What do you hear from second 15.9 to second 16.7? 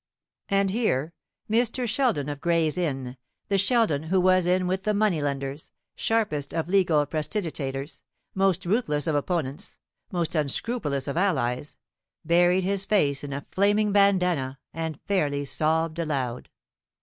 aloud.